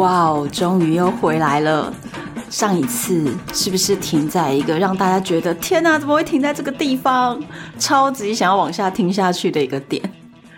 [0.00, 1.92] 哇哦，终于又回来了！
[2.48, 7.38] 上一次是不是停在一个让大家觉得天哪，怎么会停在这个地方？
[7.78, 10.10] 超级想要往下听下去的一个点，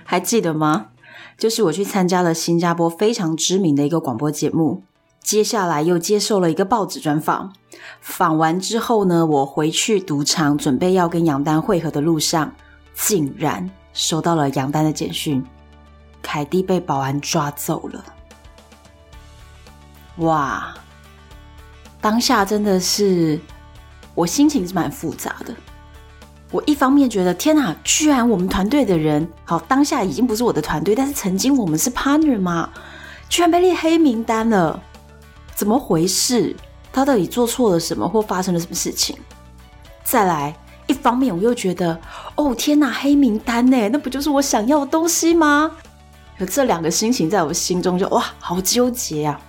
[0.05, 0.87] 还记得吗？
[1.37, 4.85] 就是我去参加了新加坡非常知名的一个广播节目，
[5.21, 7.53] 接下来又接受了一个报纸专访。
[8.01, 12.53] 访完之后呢，我回去赌场准备要跟杨丹会合的路上，
[12.95, 15.45] 竟然收到了杨丹的简讯：
[16.23, 18.05] 凯蒂被保安抓走了。
[20.19, 20.75] 哇，
[22.01, 23.41] 当下真的是
[24.15, 25.55] 我心情是蛮复杂的。
[26.51, 32.69] 我一方面觉得天哪，居然我们团队的人，好，当下已经不是我的团队，但是曾经我们是 partner 吗？
[33.31, 34.79] 居然被列黑名单了，
[35.55, 36.55] 怎么回事？
[36.93, 39.17] 他到底做错了什么，或发生了什么事情？
[40.05, 40.55] 再来，
[40.87, 41.99] 一方面我又觉得，
[42.35, 43.89] 哦天哪，黑名单呢？
[43.89, 45.71] 那不就是我想要的东西吗？
[46.37, 49.41] 有这两个心情在我心中就哇，好纠结啊！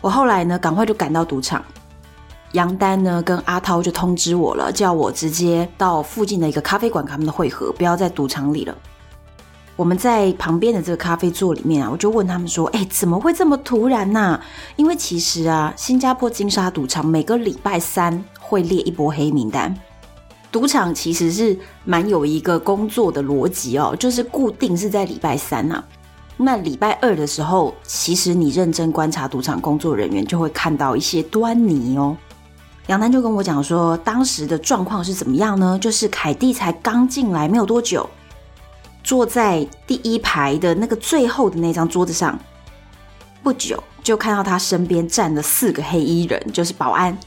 [0.00, 1.64] 我后来呢，赶快就赶到赌场。
[2.52, 8.74] 杨丹呢，跟阿涛就通知我了，叫我直接到附近的一个咖啡馆跟他们的会合，不要在赌场里了。
[9.76, 14.40] 我们在旁边的这个咖啡座里面啊，我就问他们说：“哎，怎么会这么突然呢？”
[14.76, 19.72] 因为其实啊，新加坡金沙赌场每个礼拜三会列一波黑名单。
[20.50, 25.84] 赌场其实是蛮有一个工作的逻辑哦，就是固定是在礼拜三啊。
[26.40, 32.16] 那礼拜二的时候，其实你认真观察赌场工作人员，就会看到一些端倪哦。
[32.86, 35.76] 杨丹就跟我讲说，当时的状况是怎么样呢？
[35.80, 38.08] 就是凯蒂才刚进来没有多久，
[39.02, 42.38] 坐在第一排的那个最后的那张桌子上，
[43.42, 47.18] 不久就看到他身边站了四个黑衣人，就是保安，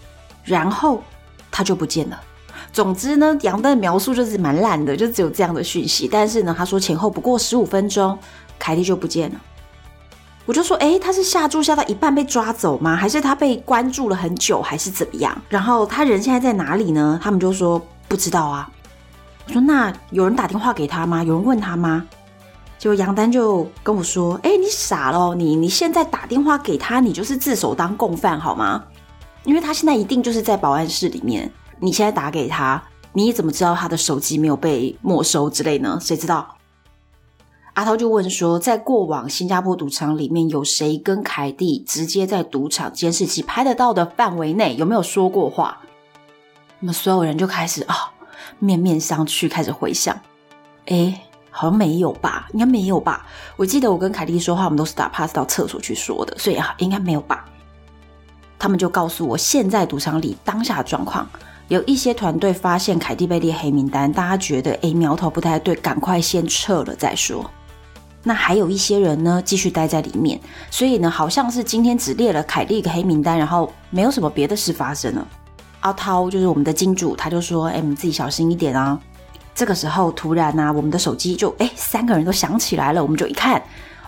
[0.45, 1.03] 然后
[1.51, 2.17] 他就不见了。
[2.71, 6.07] 总之呢，杨丹的描述就是蛮烂的，就只有这样的讯息。
[6.09, 8.17] 但是呢，他说前后不过十五分钟。
[8.61, 9.41] 凯蒂就不见了，
[10.45, 12.95] 我就说，诶，他是下注下到一半被抓走吗？
[12.95, 15.35] 还是他被关注了很久，还是怎么样？
[15.49, 17.19] 然后他人现在在哪里呢？
[17.23, 18.69] 他们就说不知道啊。
[19.47, 21.23] 我说那有人打电话给他吗？
[21.23, 22.05] 有人问他吗？
[22.77, 28.83] 结果杨丹就跟我说，诶，你傻了，你你现在打电话给他，你就是自首当共犯好吗？
[29.43, 32.81] 因为他现在一定就是在保安室里面，你现在打给他，
[33.13, 35.97] 你怎么知道他的手机没有被没收之类呢？
[35.99, 36.55] 谁知道？
[37.73, 45.79] 阿涛就问说，在过往新加坡赌场里面，有谁跟凯蒂直接在赌场监视器拍得到的范围内有没有说过话？
[46.81, 48.11] 那么所有人就开始啊、
[48.59, 50.19] 面面相觑，开始回想。
[50.87, 51.17] 诶，
[51.49, 52.49] 好像没有吧？
[52.51, 53.25] 应该没有吧？
[53.55, 57.45] 我记得我跟凯蒂说话，我们都是打 pass 到厕所去说的，所以啊，应该没有吧？
[58.59, 61.25] 他们就告诉我，现在赌场里当下的状况，
[61.69, 67.49] 有一些团队发现凯蒂被列黑名单，大家觉得诶，苗头不太对，赶快先撤了再说。
[68.23, 70.39] 那还有一些人呢，继续待在里面，
[70.69, 75.27] 所以呢，好像是今天只列了凯蒂一个黑名单，然后没有什么别的事发生了。
[75.79, 78.99] 阿涛就是我们的金主，他就说：“哎，你自己小心一点啊。”
[79.55, 83.01] 这个时候，突然呢、我们的手机就哎，三个人都响起来了。
[83.01, 83.61] 我们就一看，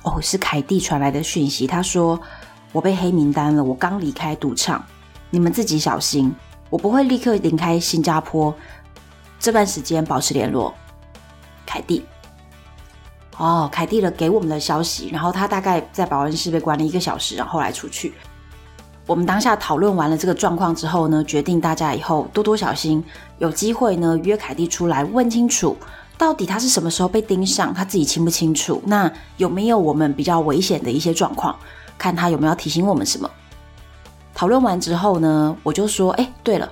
[0.03, 2.19] 哦，是凯蒂传来的讯息，他说
[2.71, 4.85] ：“我被黑名单了，我刚离开赌场，
[5.31, 6.31] 你们自己小心，
[6.69, 8.53] 我不会立刻离开新加坡，
[9.39, 10.71] 这段时间保持联络。”
[11.65, 12.05] 凯蒂。
[13.37, 18.13] 哦，凯蒂了给我们的消息，然后他大概在保安室被关了一个小时，然后来出去。
[19.05, 23.03] 我们当下讨论完了这个状况之后呢，决定大家以后多多小心，
[23.39, 25.75] 有机会呢约凯蒂出来问清楚，
[26.17, 28.81] 到底他是什么时候被盯上，他自己清不清楚？
[28.85, 31.53] 那有没有我们比较危险的一些状况？
[31.97, 33.29] 看他有没有提醒我们什么？
[34.33, 36.71] 讨论完之后呢，我就说，哎，对了，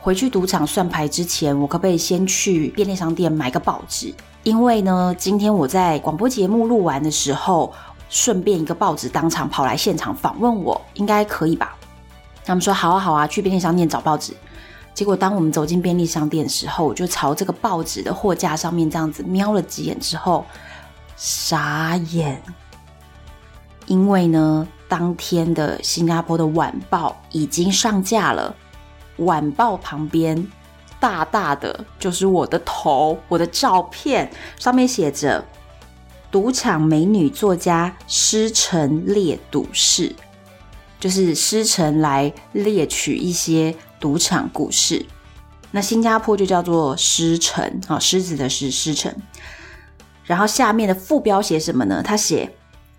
[0.00, 4.14] 回去赌场算牌之前，我可不可以先去便利商店买个报纸？
[4.42, 7.72] 因为呢，今天我在广播节目录完的时候，
[8.08, 11.76] 顺便一个报纸当场跑来现场访问我，应该可以吧？
[12.44, 14.34] 他们说好啊好啊，去便利商店找报纸。
[14.94, 20.44] 结果当我们走进便利商店的时候，我就朝这个报纸的货架上面这样子瞄了几眼之后，
[21.16, 22.42] 傻眼。
[23.86, 28.54] 因为呢，当天的新加坡的晚报已经上架了。
[29.18, 30.46] 晚报旁边
[31.02, 35.44] 大大的就是我的头，我的照片，上面写着
[36.30, 40.14] “赌场美女作家师承列赌事”，
[41.00, 45.04] 就是师承来猎取一些赌场故事。
[45.72, 49.12] 那新加坡就叫做狮城啊，狮子的狮，狮城。
[50.24, 52.00] 然后下面的副标写什么呢？
[52.00, 52.54] 他写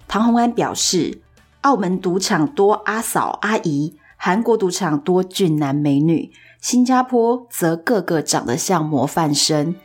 [0.10, 1.22] 唐宏安表示，
[1.62, 9.76] 澳门赌场多阿嫂阿姨，韩国赌场多俊男美女，新加坡则个个长得像模范生。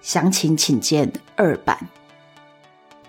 [0.00, 1.76] 详情请见二版。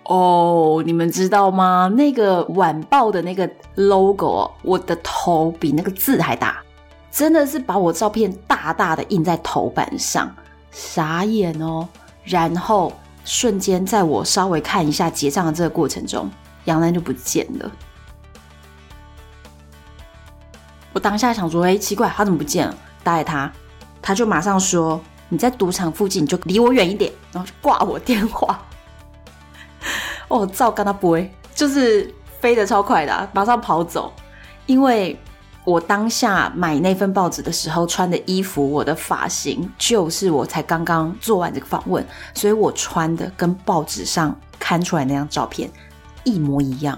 [0.05, 1.87] 哦，你们知道吗？
[1.95, 6.63] 那个晚报的那个 logo，我的头比那个字还大。
[7.11, 10.35] 真的是把我照片大大的印在头版上，
[10.71, 11.87] 傻眼哦！
[12.23, 12.91] 然后
[13.23, 16.27] 瞬间在我稍微看一下结账的这个过程中，
[16.63, 17.71] 杨丹就不见了。
[20.91, 22.75] 我当下想说：“哎，奇怪，他怎么不见了？”
[23.05, 23.49] 打给他，
[24.01, 24.99] 他就马上说
[25.29, 28.59] ：“你在赌场附近，你就离我远一点。”然后就挂我电话。
[30.27, 34.11] 哦，照跟他不会，就是飞得超快的，马上跑走，
[34.65, 35.17] 因为。
[35.67, 42.05] 我当下买那份报纸的时候穿的衣服，我的发型就是我才刚刚做完这个访问，
[42.35, 45.67] 所以我穿的跟报纸上看出来那张照片
[46.23, 46.95] 一模一样，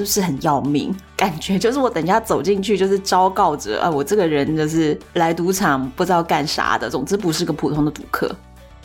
[0.00, 0.94] 是不是很要命？
[1.14, 8.34] 感觉就是我等一下走进去就是昭告着啊，我这个人就是来赌场不知道干啥的，总之不是个普通的赌客，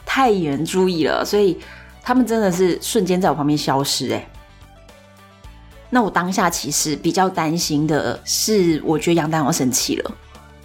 [0.06, 1.58] 太引人注意了，所以
[2.04, 4.28] 他们真的是瞬间在我旁边消失哎、
[5.90, 10.12] 那我当下其实比较担心的是，我觉得杨丹要生气了，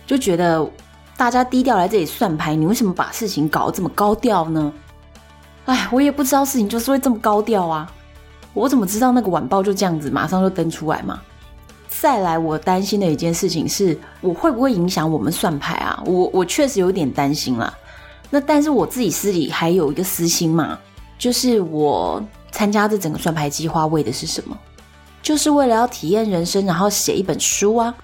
[0.05, 0.69] 就觉得
[1.17, 4.73] 大家低调来这里算牌，你为什么把事情搞得这么高调呢？
[5.67, 7.89] 哎，我也不知道事情就是会这么高调啊，
[8.53, 11.21] 我怎么知道那个晚报就这样子马上就登出来嘛？
[11.89, 16.03] 再来，我担心的一件事情是我会不会影响我们算牌啊？
[16.07, 17.73] 我我确实有点担心啦。
[18.31, 20.79] 那但是我自己私里还有一个私心嘛，
[21.19, 24.57] 就是我参加这整个算牌计划为的是什么？
[25.21, 27.95] 就是为了要体验人生，然后写一本书啊！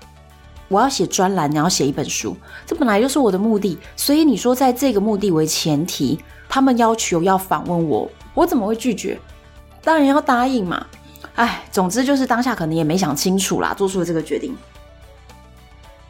[0.69, 3.79] 我要写专栏，然后写一本书，这本来就是我的目的。
[3.97, 9.19] 所以你说，在这个目的为前提，他们要求要访问我，我怎么会拒绝？
[9.87, 10.85] 当然要答应嘛！
[11.37, 14.53] 哎，总之就是当下可能也没想清楚啦，做出了这个决定。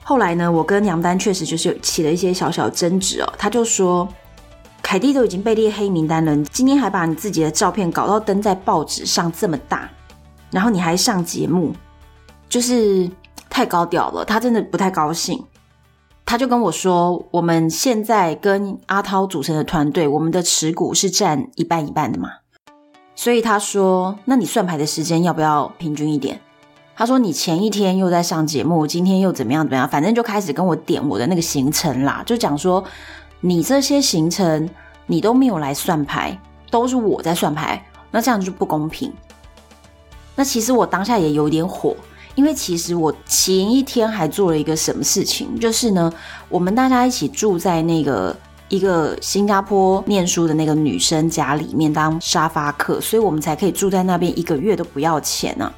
[0.03, 3.31] 后来呢，我跟杨丹确实就是起了一些小小争执哦。
[3.37, 4.09] 他就说
[4.81, 9.87] ：“凯蒂都已经被列黑名单了，今天还把你自己的照片搞到登在报纸上这么大。”
[10.51, 11.75] 然后你还上节目，
[12.49, 13.11] 就是
[13.51, 14.25] 太高调了。
[14.25, 15.45] 他真的不太高兴，
[16.25, 22.31] 他就跟我说：“我们现在跟阿涛组成的团队，我们的持股是占一半一半的嘛。”
[23.17, 26.39] 所以他说：“那你算牌的时间要不要平均一点？”
[26.95, 32.85] 他说：“你前一天又在上节目，今天又怎么样怎么样，反正就开始跟我点我的那个行程啦，就讲说
[33.41, 34.69] 你这些行程
[35.07, 36.39] 你都没有来算牌，
[36.71, 39.13] 都是我在算牌，那这样就不公平。”
[40.37, 41.97] 那其实我当下也有点火，
[42.35, 46.13] 因为其实我前一天还做了一个什么事情，就是呢，
[46.51, 48.37] 我们大家一起住在那个
[48.69, 55.73] 一个新加坡念书的那个女生家里面当沙发客，所以我们才可以住在那边一个月都不要钱呢、啊。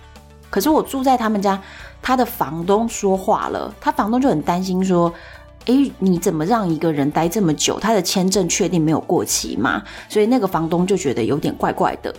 [0.48, 1.60] 可是我住在他们家，
[2.00, 5.12] 他的房东说话了，他房东就很担心说
[5.66, 7.78] ：“诶，你怎么让一个人待这么久？
[7.78, 12.14] 他的签证确定没有过期吗？”所以那个房东就觉得有点怪怪的。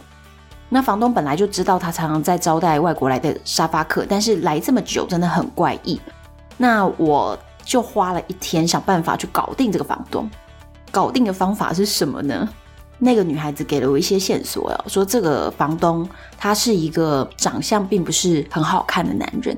[0.69, 5.99] 那房东本来就知道他常常在招待外国来的沙发客，但是来这么久真的很怪异。
[6.57, 7.35] 那我
[7.65, 10.29] 就花了一天想办法去搞定这个房东。
[10.91, 12.47] 搞定的方法是什么呢？
[12.97, 19.57] 那个女孩子给了我一些线索哦，说这个房东他是一个长相并不是很好看的男人。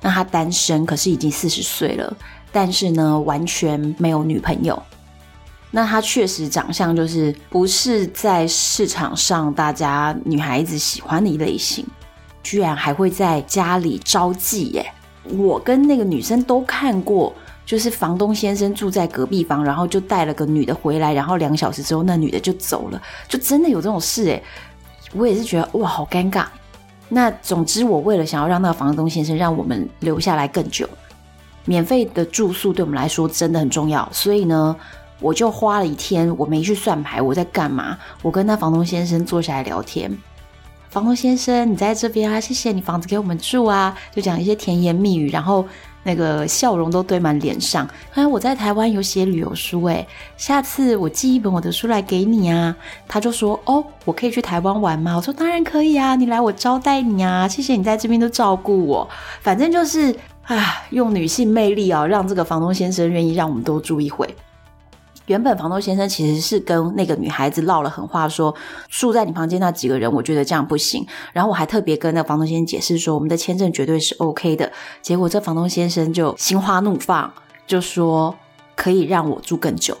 [0.00, 2.16] 那他单身，可是已经四十岁了，
[2.52, 4.80] 但是呢完全没有女朋友。
[5.72, 11.84] 那他确实长相就是不是在市场上大家女孩子喜欢的一类型，
[12.42, 14.92] 居然还会在家里招妓耶！
[15.36, 17.34] 我跟那个女生都看过，
[17.66, 24.42] 就是房东先生住在隔壁房，然后就带了个女的回来，然后两小时之后那女的就走了，就真的有这种事哎！
[25.12, 26.46] 我也是觉得哇，好尴尬。
[27.08, 30.88] 那总之，我为了想要让那个房东先生让我们留下来更久，
[31.64, 34.74] 免费的住宿对我们来说真的很重要，所以呢。
[35.18, 37.96] 我就花了一天，我没去算牌，我在干嘛？
[38.20, 40.14] 我跟那房东先生坐下来聊天。
[40.90, 42.38] 房东先生，你在这边啊？
[42.38, 45.30] 谢谢你房子给我们住啊，就讲一些甜言蜜语。
[45.30, 45.66] 然后
[46.06, 47.88] 那个笑容都堆满脸上。
[48.14, 52.74] 哎，我在台湾有写旅游书，哎，下次我寄一本我的书来给你啊。
[53.08, 55.16] 他就说，哦，我可以去台湾玩吗？
[55.16, 59.08] 我说当然可以啊，你来我招待你啊，谢谢你在这边都照顾我。
[59.40, 64.32] 反正就是，啊，用女性魅力啊，让这个房东先生愿意让我们多住一回。
[65.26, 68.54] 原本房东先生其实是跟那个女孩子唠了狠话，说
[68.88, 71.04] 住在你房间那几个人，我觉得这样不行。
[71.32, 74.70] 然后我还特别跟那房东先生解释说，我们的签证绝对是 OK 的。
[75.02, 77.32] 结果这房东先生就心花怒放，
[77.66, 78.34] 就说
[78.76, 79.96] 可以让我住更久。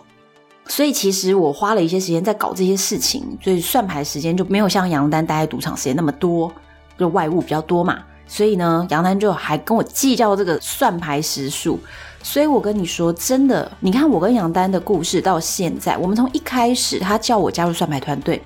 [0.68, 6.52] 所以其实我花了一些时间在搞这些事情，所以算牌时间就没有像杨丹待在赌场时间那么多，
[6.98, 7.98] 就外务比较多嘛。
[8.28, 11.78] 所以呢，杨丹就还跟我计较这个算牌时数。
[12.26, 18.42] 所以我跟你说，真的，你看我跟杨丹的故事到现在，我们从一开始他叫我加入算牌团队，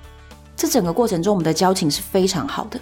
[0.55, 2.79] 这整个过程中我们的交情是非常好的。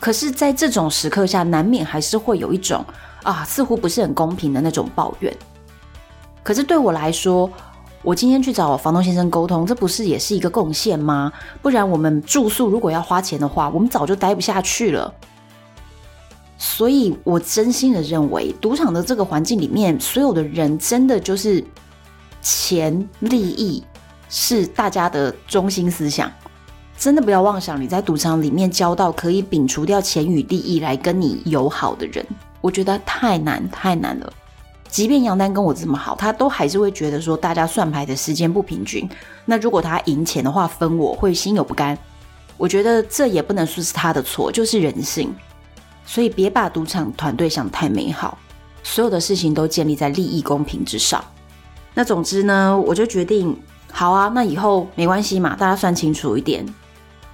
[0.00, 2.84] 可是，在这种时刻下，难免还是会有一种
[3.22, 5.32] 啊，似乎不是很公平的那种抱怨。
[6.42, 7.48] 可是对我来说，
[8.02, 11.32] 我今天去找房东先生沟通，这不是也是一个贡献吗？
[11.62, 15.14] 不然我们住宿如果要花钱的话，我们早就待不下去了。
[16.58, 21.64] 所以，我真心的认为，赌场的这个环境里面，所有的人真的就是
[22.42, 23.82] 钱、利益
[24.28, 26.30] 是大家的中心思想。
[26.98, 32.26] 真的不要妄想你在赌场里面交到可以摒除掉钱与利益来跟你友好的人，
[32.60, 34.32] 我觉得太难太难了。
[34.88, 39.08] 即便杨丹跟我这么好，他都还是会觉得说大家算牌的时间不平均。
[39.44, 41.96] 那如果他赢钱的话，分我会心有不甘。
[42.56, 45.32] 我觉得这也不能说是他的错，就是人性。
[46.10, 48.38] 所以别把赌场团队想太美好，
[48.82, 51.22] 所有的事情都建立在利益公平之上。
[51.92, 53.54] 那总之呢，我就决定，
[53.92, 56.64] 好啊，那以后没关系嘛，大家算清楚一点，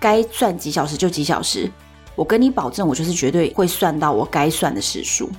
[0.01, 1.71] 该算几小时就几小时。
[2.17, 5.31] 我跟你保证，我就是绝对会算到我该算的时数。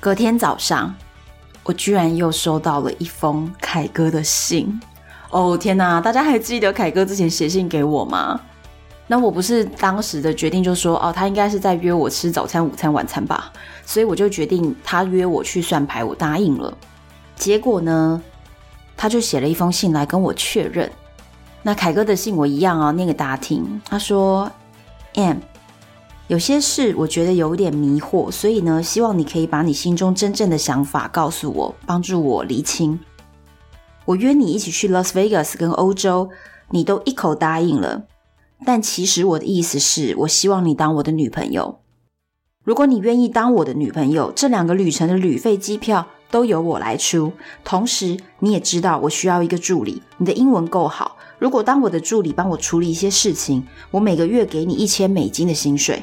[0.00, 0.92] 隔天早上，
[1.62, 4.80] 我居然又收到了一封凯哥的信。
[5.30, 6.00] 哦天哪！
[6.00, 8.40] 大家还记得凯哥之前写信给我吗？
[9.08, 13.52] 那我不是当时的决定就说哦，他应该是在约我吃早餐、午餐、晚餐吧，
[13.84, 16.76] 所以我就决定他约我去算牌，我答应了。
[17.36, 18.20] 结果呢，
[18.96, 20.90] 他就写了一封信来跟我确认。
[21.62, 23.80] 那凯哥的信我一样啊，念给大家听。
[23.88, 24.50] 他说
[25.14, 25.38] ：“M，
[26.28, 32.98] 有些事我觉得有点迷惑，所以呢，希望你可以把你心中真正的想法告诉我，帮助我厘清。”
[34.06, 36.30] 我约你一起去 Las Vegas 跟欧洲，
[36.70, 38.04] 你都一口答应了。
[38.64, 41.80] 但其实我的意思是，我希望你当我的女朋友。
[42.62, 47.32] 如果你愿意当我的女朋友，这两个旅程的旅费、机票都由我来出。
[47.64, 50.00] 同时，你也知道我需要一个助理。
[50.18, 56.02] 你的英文够好，如果当我的助理帮我处理一些事情，我每个月给你一千美金的薪水。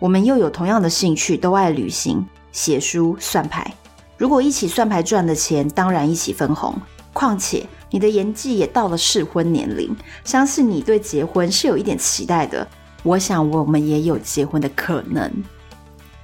[0.00, 3.72] 我们又有同样的兴趣，都爱旅行、写书、算牌。
[4.16, 6.74] 如果一起算牌赚的钱，当然一起分红。
[7.20, 12.66] 况且你的年纪也到了适婚年龄，相信你对结婚是有一点期待的。
[13.02, 15.30] 我想我们也有结婚的可能。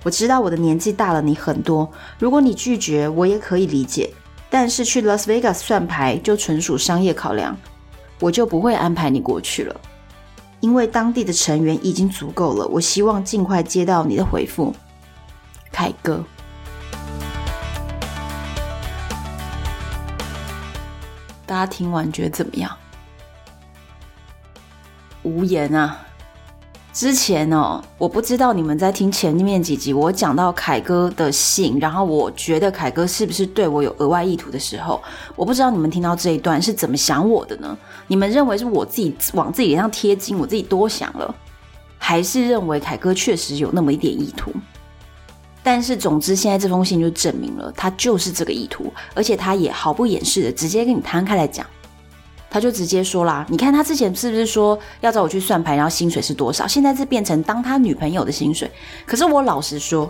[0.03, 1.87] 我知道我的年纪大了你很多，
[2.19, 4.11] 如果你拒绝，我也可以理解。
[4.49, 7.55] 但是去 Las Vegas 算牌就纯属商业考量，
[8.19, 9.79] 我就不会安排你过去了，
[10.61, 12.67] 因为当地的成员已经足够了。
[12.69, 14.75] 我希望尽快接到你的回复，
[15.71, 16.25] 凯哥。
[21.47, 22.77] 大家听完觉得怎么样？
[25.23, 26.03] 无言啊！
[26.93, 35.03] 之前哦，我不知道你们在听前面几集，我讲到凯哥的信，然后我觉得凯哥是不是对我有额外意图的时候，
[35.35, 37.77] 我不知道你们听到这一段是怎么想我的呢？
[38.07, 41.35] 你们认为是我自己往自己脸上贴金，我自己多想了，
[41.99, 44.51] 还是认为凯哥确实有那么一点意图？
[45.69, 51.67] 但是，总之，现在这封信就证明了他就是这个意图，而且他也毫不掩饰的直接跟你摊开来讲，
[52.49, 56.69] 他就直接说啦：“你看他之前是不是说要找我去算牌，然后薪水是多少？
[56.69, 58.71] 现在是变成当他女朋友的薪水。
[59.05, 60.09] 可是我老实说，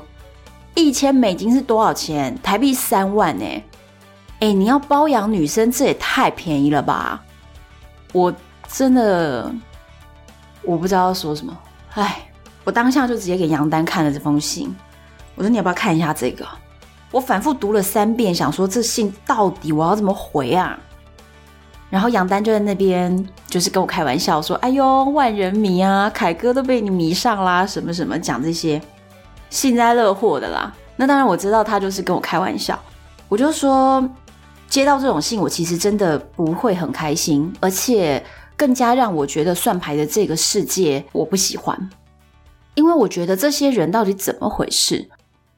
[0.74, 2.38] 一千美金是多少钱？
[2.42, 3.46] 台币三万呢？
[4.40, 7.24] 哎，你要包养女生，这也太便宜了吧！
[8.12, 8.30] 我
[8.70, 9.50] 真的
[10.60, 11.58] 我不知道要说什么。
[11.94, 12.28] 哎，
[12.62, 14.70] 我当下就直接给杨丹看了这封信。”
[15.36, 16.44] 我说你要不要看一下这个？
[17.12, 20.76] 我反复读了三遍，想说这信到底我要怎么回啊？
[21.88, 28.80] 然后杨丹就在那边就是跟我开玩笑说：“哎呦，万人迷啊，凯哥都被你迷上啦，什么什么讲这些
[29.50, 32.76] 幸灾乐祸的啦。”那当然我知道他就是跟我开玩笑。
[33.28, 34.02] 我就说
[34.68, 38.22] 接到这种信，我其实真的不会很开心，而且
[38.56, 41.88] 更加让我觉得算牌的这个世界我不喜欢。
[42.74, 45.08] 因为我觉得这些人到底怎么回事？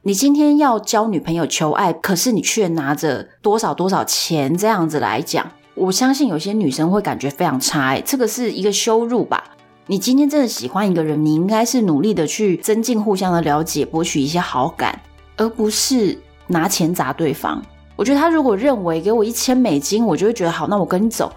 [0.08, 9.44] 你今天要交女朋友求爱，可是你却拿着多少多少钱这样子来讲，我相信有些女生会感觉非常差欸，这个是一个羞辱吧？
[9.84, 14.98] 你今天真的喜欢一个人，你应该是努力的去增进互相的了解，博取一些好感，
[15.36, 17.62] 而不是拿钱砸对方。
[17.94, 21.30] 我觉得他如果认为给我一千美金，我就会觉得好，那我跟你走。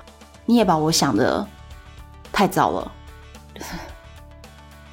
[0.46, 1.46] 你也把我想的
[2.32, 2.92] 太糟了。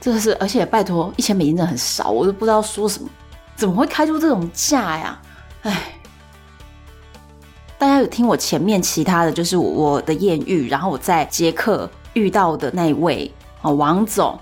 [0.00, 3.08] 这个是，而且拜托，一千美金真的很少，我都不知道说什么。
[3.58, 5.20] 怎么会开出这种价呀？
[5.62, 5.92] 哎，
[7.76, 13.28] 大家有听我前面其他的就是我的艳遇，然后我在捷克遇到的那一位
[13.60, 14.38] 啊，王总，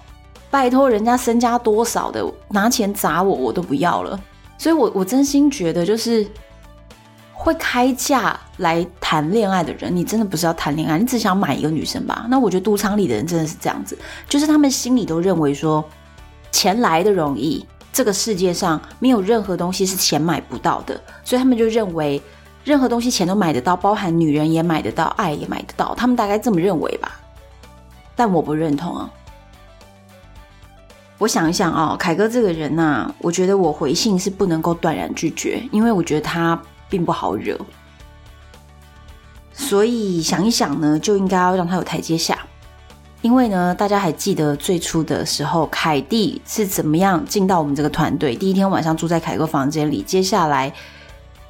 [0.51, 4.21] 拜托人家身家多少的，拿钱砸我，我都不要了。
[4.59, 6.25] 所以我我真心觉得就是。
[7.39, 12.27] 会开价来谈恋爱的人，你真的不是要谈恋爱，你只想买一个女生吧？
[12.29, 13.97] 那我觉得赌场里的人真的是这样子，
[14.29, 15.85] 就是他们心里都认为说，
[16.51, 17.65] 钱来的容易，
[17.97, 22.21] 这个世界上没有任何东西是钱买不到的，所以他们就认为
[22.63, 27.19] 任何东西钱都买得到，包含女人也买得到，爱也买得到，他们大概这么认为吧。
[28.15, 29.11] 但我不认同啊。
[31.17, 36.61] 我想一想啊，凯哥这个人呐，我觉得我回信是不能够断然拒绝，因为我觉得他。
[36.89, 37.59] 并不好惹，
[39.53, 42.39] 所以想一想呢，就应该要让他有台阶下。
[43.27, 48.37] 因为呢，大家还记得最初的时候，凯蒂是怎么样进到我们这个团队？
[48.37, 50.73] 第一天晚上住在凯哥房间里，接下来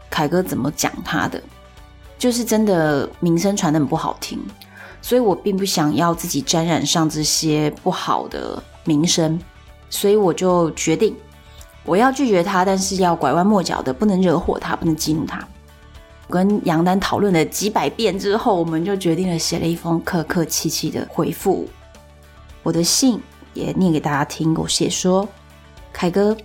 [0.09, 1.39] 凯哥怎么讲他的？
[2.17, 4.41] 就是真的名声传得很不好听，
[5.03, 9.39] 所以我并不想要自己沾染上这些不好的名声，
[9.91, 11.15] 所以我就决定。
[11.85, 15.47] 我要拒绝他，但是要拐弯抹角的，不能惹火他，不能激怒他。
[16.29, 21.69] 我跟杨丹讨论了几百遍之后，我们就决定了写了一封客客气气的回复。
[22.63, 23.21] 我的信
[23.55, 24.53] 也念给大家听。
[24.55, 25.29] 我写说
[25.93, 26.37] ：“凯哥，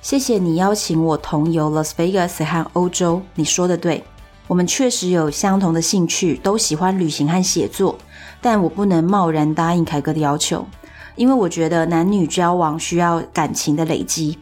[0.00, 3.22] 谢谢你邀请我同游 Las Vegas 和欧洲。
[3.36, 4.02] 你说的对，
[4.48, 7.96] 我们确实有相同的兴趣，都喜欢旅行和写作。
[8.40, 10.66] 但我不能贸然答应凯哥的要求，
[11.14, 14.36] 因为我觉得男女交往需要感情的累积。”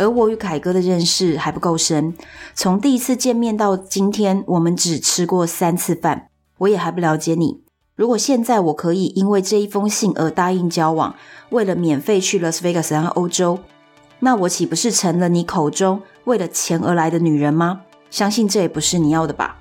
[0.00, 2.14] 而我与凯哥的认识还不够深，
[2.54, 7.60] 从第一次见面到今天，我们只吃过三次饭，我也还不了解你。
[7.96, 11.14] 如果现在我可以因为这一封信而答应交往，
[11.50, 13.58] 为了免费去 Las Vegas 和欧洲，
[14.20, 17.82] 那我岂不是成了你口中为了钱而来的女人吗？
[18.10, 19.58] 相信这也不是你要的吧。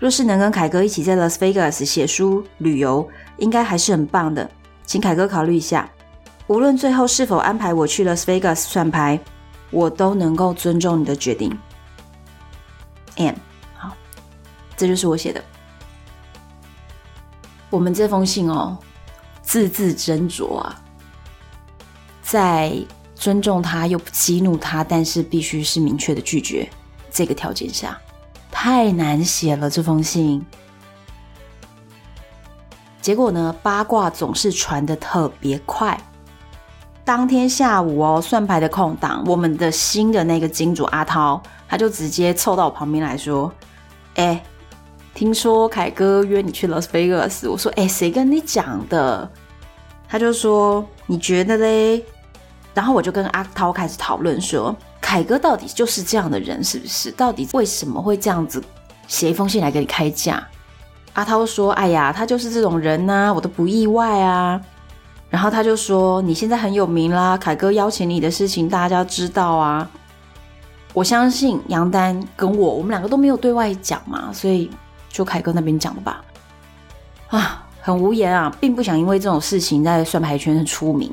[0.00, 4.50] 若是能跟凯哥一起在 Las Vegas 写书、旅游，应该还是很棒的。
[4.84, 5.88] 请凯哥考虑一下，
[6.48, 9.20] 无论最后是否安排我去 Las Vegas 算牌。
[9.72, 11.50] 我都能够尊重你的决定
[13.16, 13.34] ，and
[13.74, 13.96] 好，
[14.76, 15.42] 这就是我写的。
[17.70, 18.76] 我们这封信哦，
[19.40, 20.80] 字字斟酌啊，
[22.22, 22.76] 在
[23.14, 26.70] 尊重他又不激怒他，但是必须是明确的拒绝
[27.10, 27.98] 这个条件下，
[28.50, 30.44] 太难写了这封信。
[33.00, 35.98] 结果呢，八卦总是传的特别快。
[37.04, 43.52] 当天下午哦，算牌的空档，我们的新的那个金主阿涛，他就直接凑到我旁边来说
[44.14, 44.40] ：“哎，
[45.12, 49.28] 听说凯哥约你去 Las Vegas。”我说：“哎，谁跟你讲的？”
[50.08, 52.04] 他就说：“你觉得嘞？”
[52.72, 57.10] 然后我就跟阿涛开始讨论说：“凯哥到底就是这样的人，是不是？
[57.10, 58.62] 到底为什么会这样子
[59.08, 60.46] 写一封信来给你开价？”
[61.14, 64.60] 阿涛说：“哎呀，他就是这种人呐、啊，我都不意外啊。”
[65.32, 69.90] 然后他就说：“你现在很有名啦，凯哥邀请你的事情大家知道啊。
[70.92, 74.70] 我相信杨丹跟我，我们两个都没有对外讲嘛，所以
[75.08, 76.22] 就凯哥那边讲吧。
[77.28, 81.10] 啊，很无言啊，并不想因为这种事情在算牌圈出名。”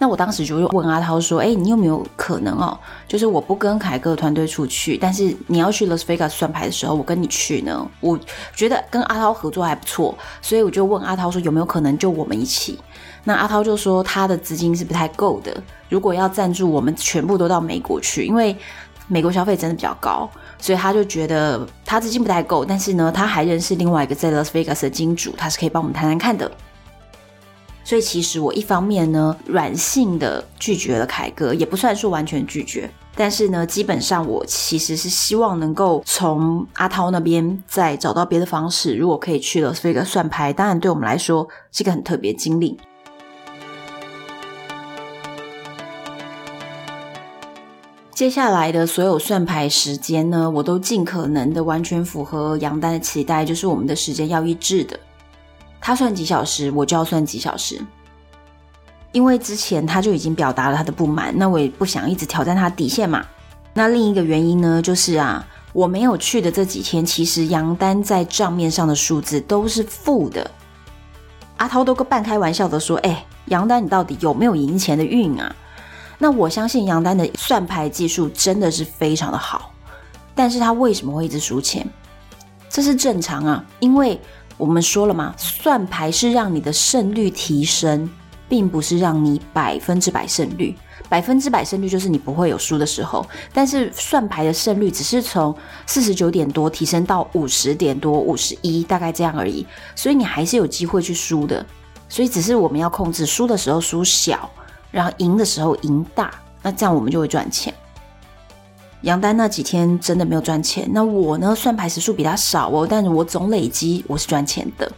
[0.00, 2.78] 那我当时就问阿涛说：“哎，你有没有可能哦？
[3.08, 7.88] 就是我不跟凯哥团队出去，但是你要去 Las Vegas 算牌的时候，我跟你去呢？
[8.00, 8.18] 我
[8.54, 12.78] 觉得跟阿涛合作还不错，所以我就问阿涛说有没有可能就我们一起？
[13.24, 18.56] 那阿涛就说他的资金是不太够的，如果要赞助我们全部都到美国去，因为
[19.06, 20.28] 美国消费真的比较高，
[20.58, 22.64] 所以他就觉得他资金不太够。
[22.64, 26.50] 但是呢，他还认识另外一个在 Las Vegas 的金主，他是可以帮我们谈谈看的。”
[27.84, 42.78] 所以其实我一方面呢，软性的拒绝了凯哥，也不算说完全拒绝，但是呢，基本上我其实是希望能够从阿涛那边再找到别的方式，如果可以去了这个算牌，当然对我们来说是一个很特别经历。
[48.18, 54.98] 接下来的所有算牌时间呢，我都尽可能的完全符合杨丹的期待，就是我们的时间要一致的。
[55.80, 57.80] 他算几小时，我就要算几小时。
[59.12, 63.24] 因为之前他就已经表达了他的不满，那我也不想一直挑战他底线嘛。
[63.72, 70.50] 那另一个原因呢，就是啊，我没有去的这几天，其实杨丹在账面上的数字都是负的。
[71.58, 75.54] 阿涛都个半开玩笑的说：“哎，杨丹，你到底有没有赢钱的运啊？”
[76.18, 79.72] 那我相信杨丹的算牌技术真的是非常的好，
[80.34, 81.88] 但是他为什么会一直输钱？
[82.68, 84.20] 这是正常啊，因为
[84.56, 88.08] 我们说了嘛，算牌是让你的胜率提升。
[88.50, 90.74] 并不是让你百分之百胜率，
[91.06, 93.22] 百分之百胜率就是你不会有输的时候。
[93.52, 95.54] 但是算牌的胜率只是从
[95.84, 99.66] 四十九点多提升到五十点多、五十一，大概这样而已。
[99.94, 101.62] 所以你还是有机会去输的。
[102.08, 104.50] 所以只是我们要控制输的时候输小，
[104.90, 106.30] 然后赢的时候赢大，
[106.62, 107.72] 那这样我们就会赚钱。
[109.02, 114.90] 杨丹那几天真的没有赚钱，那我呢，算牌时数比他少哦，但是我总累积我是赚钱的。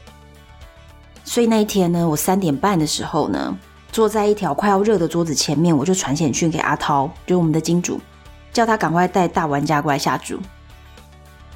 [1.22, 3.56] 所以那一天呢，我三点半的时候呢，
[3.92, 8.00] 坐在一条快要热的桌子前面，我就传简讯给阿涛，就是我们的金主，
[8.52, 10.38] 叫他赶快带大玩家过来下注。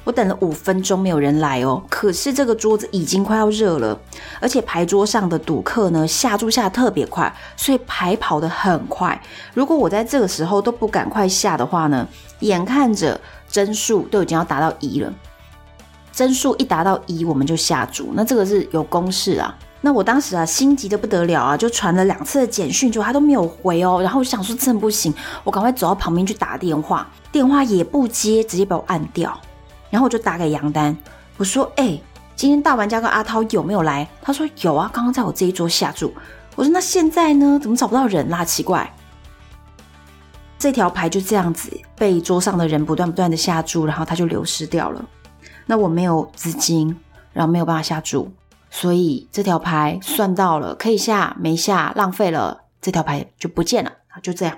[0.05, 3.99] 我等了五分钟没有人来哦，可是这个桌子已经快要热了，
[4.39, 9.19] 而且牌桌上的赌客呢下注下得特别快，所以牌跑得很快。
[9.53, 12.07] 如果我在这个时候都不赶快下的话呢，
[12.41, 15.11] 眼看着帧数都已经要达到一了，
[16.13, 18.11] 帧数一达到一，我们就下注。
[18.13, 19.57] 那这个是有公式啊。
[19.81, 23.99] 那我当时啊，心急得不得了啊，就传了两次的简讯，就他都没有回哦。
[24.01, 25.13] 然后我想说，真不行，
[25.43, 29.35] 我赶快走到旁边去打电话，电话也不接，直接把我按掉。
[29.89, 30.95] 然后我就打给杨丹，
[31.37, 31.99] 我说：“哎、
[32.35, 36.13] 今天大玩家跟阿涛有没有来？”他说：“有啊，刚刚在我这一桌下注。”
[36.55, 37.59] 我说：“那现在呢？
[37.61, 38.43] 怎么找不到人啦？
[38.43, 38.91] 奇怪。”
[40.57, 45.05] 这条牌就这样子被桌上的人不断不断的下注，然后他就流失掉了。
[45.65, 46.97] 那我没有资金，
[47.33, 48.31] 然后没有办法下注。
[48.71, 53.91] 所以这条牌算到了，可以下没下，浪费了，这条牌就不见了。
[54.23, 54.57] 就这样。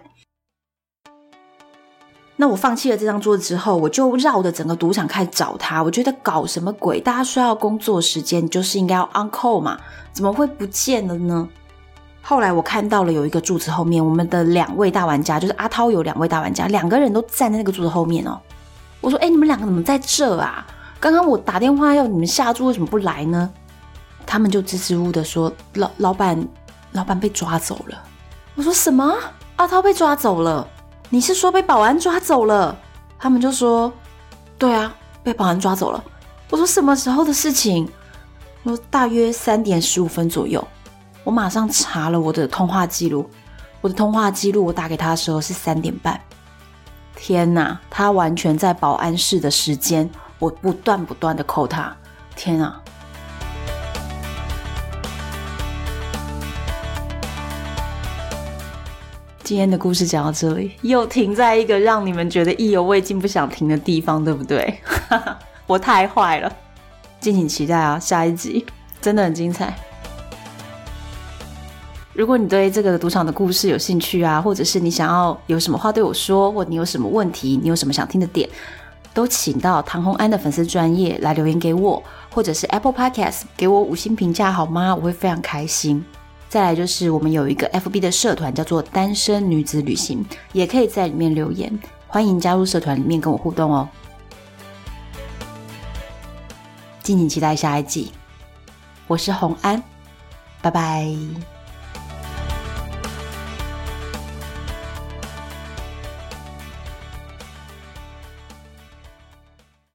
[2.40, 5.82] 那我放弃了这张桌子之后，我就绕着整个赌场开始找他。
[5.82, 7.02] 我觉得搞什么鬼？
[7.02, 9.78] 大家说要工作时间，就是应该要 on call 嘛，
[10.14, 11.50] 怎么会不见了呢？
[12.22, 18.40] 后来我看到了有一个柱子后面，我们的两位大玩家，就是阿涛有两位大玩家，两个人都站在那个柱子后面哦。
[19.02, 20.64] 我说：“哎，你们两个怎么在这啊？
[21.00, 23.50] 刚刚我打电话要你们下注，为什么不来呢？”
[24.28, 26.48] 他们就支支吾吾的说：“老老板，
[26.92, 27.98] 老板被抓走了。”
[28.56, 29.16] 我说：“什么？
[29.56, 30.68] 阿涛被抓走了？
[31.10, 32.78] 你是说被保安抓走了？”
[33.20, 33.92] 他们就说
[34.58, 34.94] ：“对啊，
[35.24, 36.04] 被保安抓走了。”
[36.50, 37.90] 我说：“什么时候的事情？”
[38.64, 40.66] 我说：“大约三点十五分左右。”
[41.24, 43.30] 我马上查了我的通话记录，
[43.82, 46.20] 我的通话记录，我打给他的时候是三点半。
[47.16, 51.94] 天哪，他完全在保安室的时间，我不断不断的扣他。
[52.36, 52.80] 天哪！
[59.48, 64.78] 今天的故事讲到这里，又停在一个让你们觉得意犹未尽、不想停的地方，对不对？
[65.66, 66.54] 我太坏了，
[67.22, 67.98] 敬请期待啊！
[67.98, 68.66] 下一集
[69.00, 69.74] 真的很精彩。
[72.12, 78.50] 如果你对这个赌场的故事有兴趣啊，或者是你想要有什么话对我说，或你有什么问题，你有什么想听的点，
[79.14, 82.04] 都请到唐红安的粉丝专业来留言给我，
[82.36, 84.94] 或者是 Apple Podcast 给我五星评价好吗？
[84.94, 86.04] 我会非常开心。
[86.58, 91.72] 再来就是我们有一个 FB 的社团，叫做“单身女子旅行”，也可以在里面留言，
[92.08, 93.88] 欢迎加入社团里面跟我互动哦。
[97.04, 98.12] 敬请期待下一季，
[99.06, 99.84] 我是红安，
[100.60, 101.16] 拜拜。